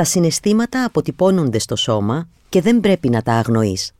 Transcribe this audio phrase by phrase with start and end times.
[0.00, 3.92] Τα συναισθήματα αποτυπώνονται στο σώμα και δεν πρέπει να τα αγνοείς.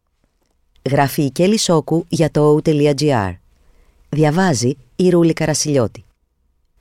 [0.90, 3.34] Γράφει η Κέλλη Σόκου για το o.gr.
[4.08, 6.04] Διαβάζει η Ρούλη Καρασιλιώτη.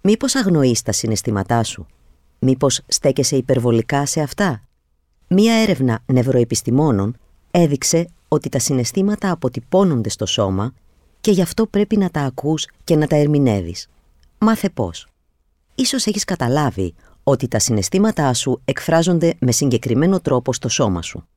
[0.01, 1.85] Μήπως αγνοείς τα συναισθήματά σου;
[2.39, 4.63] Μήπως στέκεσαι υπερβολικά σε αυτά;
[5.27, 7.17] Μία έρευνα νευροεπιστημόνων
[7.51, 10.73] έδειξε ότι τα συναισθήματα αποτυπώνονται στο σώμα
[11.21, 13.87] και γι' αυτό πρέπει να τα ακούς και να τα ερμηνεύεις.
[14.37, 15.07] Μάθε πώς.
[15.75, 16.93] Ίσως έχεις καταλάβει
[17.29, 21.27] ότι τα συναισθήματά σου εκφράζονται με συγκεκριμένο τρόπο στο σώμα σου.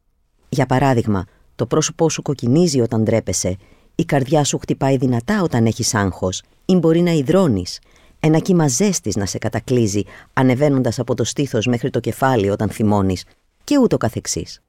[0.49, 3.57] Για παράδειγμα, το πρόσωπό σου κοκκινίζει όταν ντρέπεσαι,
[3.95, 7.80] η καρδιά σου χτυπάει δυνατά όταν έχεις άγχος ή μπορεί να υδρώνεις,
[8.21, 10.02] ένα κύμα ζέστης να σε κατακλείζει
[10.33, 13.24] ανεβαίνοντας από το στήθος μέχρι το κεφάλι όταν θυμώνεις
[13.65, 14.61] και ούτω καθεξής.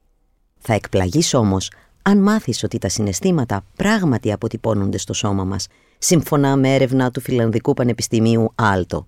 [0.59, 1.71] Θα εκπλαγείς όμως
[2.01, 7.73] αν μάθεις ότι τα συναισθήματα πράγματι αποτυπώνονται στο σώμα μας, σύμφωνα με έρευνα του Φιλανδικού
[7.73, 9.07] Πανεπιστημίου Άλτο.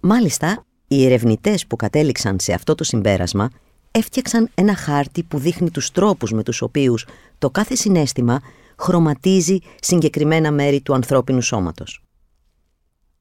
[0.00, 3.50] Μάλιστα, οι ερευνητές που κατέληξαν σε αυτό το συμπέρασμα
[3.90, 7.06] έφτιαξαν ένα χάρτη που δείχνει τους τρόπους με τους οποίους
[7.38, 8.40] το κάθε συνέστημα
[8.76, 12.02] χρωματίζει συγκεκριμένα μέρη του ανθρώπινου σώματος.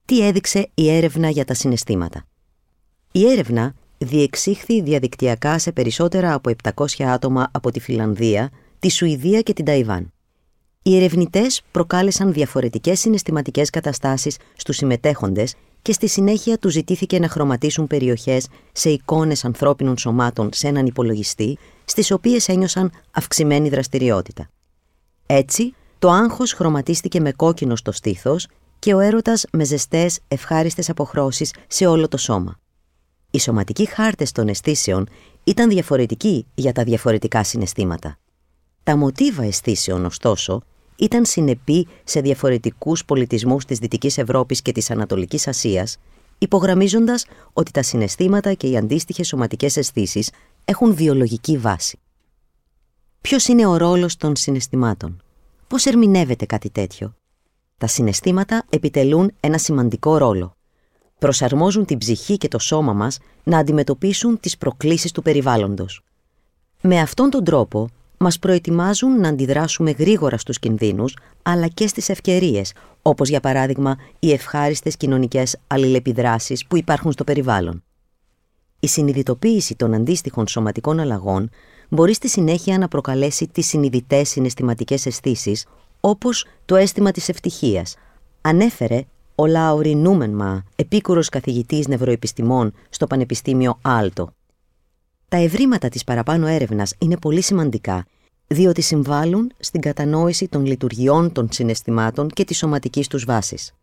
[0.05, 2.25] Τι έδειξε η έρευνα για τα συναισθήματα;
[3.11, 8.49] Η έρευνα διεξήχθη διαδικτυακά σε περισσότερα από 700 άτομα από τη Φιλανδία,
[8.79, 10.11] τη Σουηδία και την Ταϊβάν.
[10.81, 17.87] Οι ερευνητές προκάλεσαν διαφορετικές συναισθηματικές καταστάσεις στους συμμετέχοντες και στη συνέχεια του ζητήθηκε να χρωματίσουν
[17.87, 24.49] περιοχές σε εικόνες ανθρώπινων σωμάτων σε έναν υπολογιστή, στις οποίες ένιωσαν αυξημένη δραστηριότητα.
[25.25, 28.47] Έτσι, το άγχος χρωματίστηκε με κόκκινο στο στήθος
[28.79, 32.59] και ο έρωτας με ζεστές, ευχάριστες αποχρώσεις σε όλο το σώμα.
[33.31, 35.07] Οι σωματικοί χάρτες των αισθήσεων
[35.43, 38.17] ήταν διαφορετικοί για τα διαφορετικά συναισθήματα.
[38.83, 40.61] Τα μοτίβα αισθήσεων, ωστόσο,
[40.97, 45.97] ήταν συνεπή σε διαφορετικούς πολιτισμούς της Δυτικής Ευρώπης και της Ανατολικής Ασίας,
[46.37, 50.29] υπογραμμίζοντας ότι τα συναισθήματα και οι αντίστοιχες σωματικές αισθήσεις
[50.65, 51.99] έχουν βιολογική βάση.
[53.21, 55.21] Ποιος είναι ο ρόλος των συναισθημάτων;
[55.67, 57.15] Πώς ερμηνεύεται κάτι τέτοιο;
[57.77, 60.55] Τα συναισθήματα επιτελούν ένα σημαντικό ρόλο.
[61.19, 66.01] Προσαρμόζουν την ψυχή και το σώμα μας να αντιμετωπίσουν τις προκλήσεις του περιβάλλοντος.
[66.81, 72.73] Με αυτόν τον τρόπο μας προετοιμάζουν να αντιδράσουμε γρήγορα στους κινδύνους, αλλά και στις ευκαιρίες,
[73.01, 77.83] όπως για παράδειγμα οι ευχάριστες κοινωνικές αλληλεπιδράσεις που υπάρχουν στο περιβάλλον.
[78.79, 81.49] Η συνειδητοποίηση των αντίστοιχων σωματικών αλλαγών
[81.89, 85.65] μπορεί στη συνέχεια να προκαλέσει τις συνειδητές συναισθηματικές αισθήσεις,
[85.99, 87.95] όπως το αίσθημα της ευτυχίας.
[88.41, 89.01] Ανέφερε
[89.35, 94.36] ο Λάουρι Νούμενμα, επίκουρος καθηγητής νευροεπιστημών στο Πανεπιστήμιο Άλτο.
[95.29, 98.05] Τα ευρήματα της παραπάνω έρευνας είναι πολύ σημαντικά,
[98.47, 103.73] διότι συμβάλλουν στην κατανόηση των λειτουργιών των συναισθημάτων και της σωματικής τους βάσης.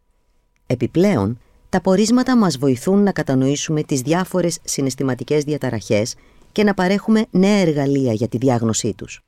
[0.67, 1.39] Επιπλέον,
[1.69, 6.15] τα πορίσματα μας βοηθούν να κατανοήσουμε τις διάφορες συναισθηματικές διαταραχές
[6.53, 9.21] και να παρέχουμε νέα εργαλεία για τη διάγνωσή τους.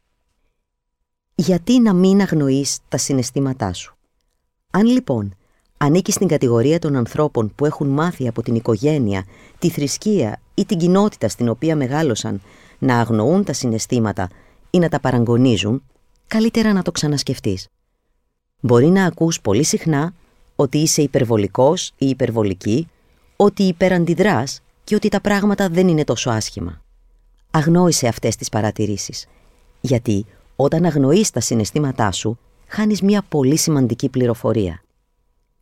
[1.34, 3.96] Γιατί να μην αγνοείς τα συναισθήματά σου;
[4.70, 5.34] Αν λοιπόν
[5.76, 9.24] ανήκει στην κατηγορία των ανθρώπων που έχουν μάθει από την οικογένεια,
[9.58, 12.40] τη θρησκεία ή την κοινότητα στην οποία μεγάλωσαν
[12.78, 14.28] να αγνοούν τα συναισθήματα
[14.70, 15.82] ή να τα παραγωνίζουν,
[16.26, 17.68] καλύτερα να το ξανασκεφτείς.
[18.60, 20.14] Μπορεί να ακούς πολύ συχνά
[20.56, 22.88] ότι είσαι υπερβολικός ή υπερβολική,
[23.36, 26.82] ότι υπεραντιδράς και ότι τα πράγματα δεν είναι τόσο άσχημα.
[27.50, 29.26] Αγνόησε αυτές τις παρατηρήσεις,
[29.80, 30.26] γιατί
[30.56, 34.80] όταν αγνοείς τα συναισθήματά σου, χάνεις μια πολύ σημαντική πληροφορία.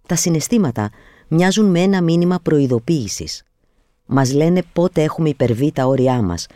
[0.06, 0.90] Τα συναισθήματα
[1.28, 3.44] μοιάζουν με ένα μήνυμα προειδοποίησης.
[4.06, 6.46] Μας λένε πότε έχουμε υπερβεί τα όρια μας,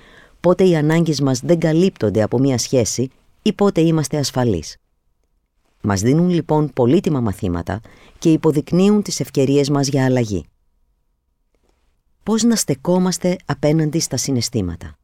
[0.41, 3.11] πότε οι ανάγκες μας δεν καλύπτονται από μια σχέση
[3.43, 4.77] ή πότε είμαστε ασφαλείς.
[5.81, 7.81] Μας δίνουν λοιπόν πολύτιμα μαθήματα
[8.19, 10.45] και υποδεικνύουν τις ευκαιρίες μας για αλλαγή.
[12.23, 14.99] Πώς να στεκόμαστε απέναντι στα συναισθήματα;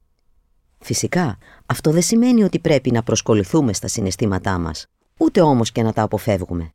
[0.78, 5.92] Φυσικά, αυτό δεν σημαίνει ότι πρέπει να προσκοληθούμε στα συναισθήματά μας, ούτε όμως και να
[5.92, 6.72] τα αποφεύγουμε.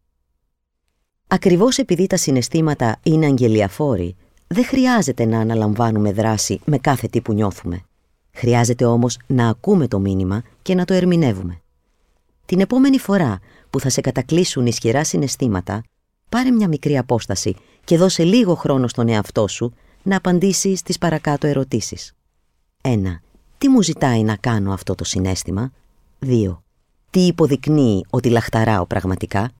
[1.31, 4.15] Ακριβώς επειδή τα συναισθήματα είναι αγγελιαφόροι,
[4.47, 7.81] δεν χρειάζεται να αναλαμβάνουμε δράση με κάθε τι που νιώθουμε.
[8.31, 11.61] Χρειάζεται όμως να ακούμε το μήνυμα και να το ερμηνεύουμε.
[12.45, 13.39] Την επόμενη φορά
[13.69, 15.83] που θα σε κατακλείσουν ισχυρά συναισθήματα,
[16.29, 19.73] πάρε μια μικρή απόσταση και δώσε λίγο χρόνο στον εαυτό σου
[20.03, 22.13] να απαντήσει στις παρακάτω ερωτήσεις.
[22.81, 22.97] 1.
[23.57, 25.71] Τι μου ζητάει να κάνω αυτό το συνέστημα;
[26.25, 26.57] 2.
[27.09, 29.51] Τι υποδεικνύει ότι λαχταράω πραγματικά;